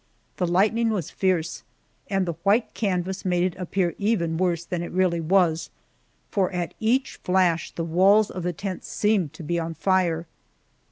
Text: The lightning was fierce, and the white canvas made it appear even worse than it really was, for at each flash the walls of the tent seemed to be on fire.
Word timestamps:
The 0.37 0.47
lightning 0.47 0.89
was 0.89 1.11
fierce, 1.11 1.61
and 2.09 2.25
the 2.25 2.33
white 2.41 2.73
canvas 2.73 3.23
made 3.23 3.43
it 3.43 3.55
appear 3.59 3.93
even 3.99 4.35
worse 4.35 4.65
than 4.65 4.81
it 4.81 4.91
really 4.91 5.19
was, 5.19 5.69
for 6.31 6.51
at 6.51 6.73
each 6.79 7.17
flash 7.17 7.69
the 7.69 7.83
walls 7.83 8.31
of 8.31 8.41
the 8.41 8.51
tent 8.51 8.83
seemed 8.83 9.31
to 9.33 9.43
be 9.43 9.59
on 9.59 9.75
fire. 9.75 10.25